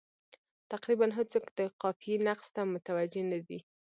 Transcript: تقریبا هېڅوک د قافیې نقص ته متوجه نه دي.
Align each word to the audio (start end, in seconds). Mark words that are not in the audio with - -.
تقریبا 0.71 1.07
هېڅوک 1.17 1.45
د 1.57 1.59
قافیې 1.81 2.15
نقص 2.27 2.47
ته 2.55 2.61
متوجه 2.73 3.23
نه 3.31 3.39
دي. 3.47 3.59